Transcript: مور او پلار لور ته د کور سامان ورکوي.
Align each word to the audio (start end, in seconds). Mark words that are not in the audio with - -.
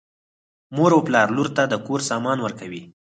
مور 0.75 0.91
او 0.95 1.01
پلار 1.07 1.27
لور 1.35 1.47
ته 1.55 1.63
د 1.67 1.73
کور 1.85 1.99
سامان 2.09 2.37
ورکوي. 2.41 2.83